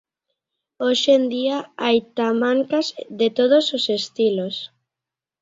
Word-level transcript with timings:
Hoxe 0.83 1.11
en 1.19 1.23
día 1.33 1.57
hai 1.83 1.97
tamancas 2.17 2.87
de 3.19 3.27
todos 3.37 3.65
os 3.77 3.83
estilos. 3.99 4.55